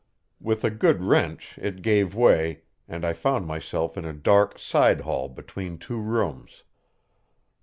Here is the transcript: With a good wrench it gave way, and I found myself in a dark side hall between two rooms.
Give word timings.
With 0.39 0.63
a 0.63 0.71
good 0.71 0.99
wrench 1.03 1.59
it 1.61 1.83
gave 1.83 2.15
way, 2.15 2.63
and 2.87 3.05
I 3.05 3.13
found 3.13 3.45
myself 3.45 3.95
in 3.99 4.03
a 4.03 4.13
dark 4.13 4.57
side 4.57 5.01
hall 5.01 5.29
between 5.29 5.77
two 5.77 6.01
rooms. 6.01 6.63